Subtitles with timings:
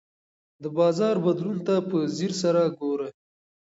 [0.63, 3.09] د بازار بدلون ته په ځیر سره ګوره.